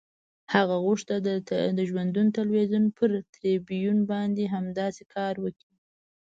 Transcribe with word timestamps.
هغه 0.53 0.75
غوښتل 0.85 1.19
د 1.77 1.79
ژوندون 1.89 2.27
تلویزیون 2.37 2.85
پر 2.97 3.09
تریبیون 3.33 3.97
باندې 4.11 4.51
همداسې 4.55 5.03
کار 5.15 5.33
وکړي. 5.43 5.77